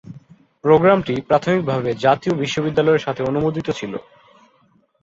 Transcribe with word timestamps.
প্রোগ্রামটি 0.63 1.13
প্রাথমিকভাবে 1.29 1.89
জাতীয় 2.05 2.33
বিশ্ববিদ্যালয়ের 2.35 3.05
সাথে 3.05 3.21
অনুমোদিত 3.23 3.67
ছিল। 3.71 3.93